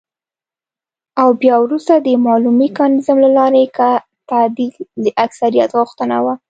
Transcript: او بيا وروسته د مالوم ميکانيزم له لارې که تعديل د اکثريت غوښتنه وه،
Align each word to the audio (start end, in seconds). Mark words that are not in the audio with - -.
او 1.21 1.29
بيا 1.41 1.55
وروسته 1.61 1.93
د 2.05 2.07
مالوم 2.25 2.55
ميکانيزم 2.61 3.17
له 3.23 3.29
لارې 3.37 3.63
که 3.77 3.89
تعديل 4.29 4.71
د 5.03 5.05
اکثريت 5.25 5.69
غوښتنه 5.79 6.17
وه، 6.23 6.33